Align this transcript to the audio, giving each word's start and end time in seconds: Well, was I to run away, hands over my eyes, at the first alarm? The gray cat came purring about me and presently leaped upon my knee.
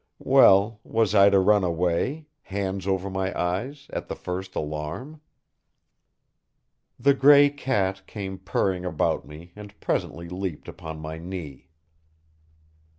Well, 0.17 0.79
was 0.83 1.13
I 1.13 1.29
to 1.29 1.37
run 1.37 1.63
away, 1.63 2.25
hands 2.41 2.87
over 2.87 3.07
my 3.07 3.39
eyes, 3.39 3.85
at 3.93 4.07
the 4.07 4.15
first 4.15 4.55
alarm? 4.55 5.21
The 6.97 7.13
gray 7.13 7.51
cat 7.51 8.07
came 8.07 8.39
purring 8.39 8.83
about 8.83 9.27
me 9.27 9.51
and 9.55 9.79
presently 9.79 10.27
leaped 10.27 10.67
upon 10.67 10.99
my 11.01 11.19
knee. 11.19 11.69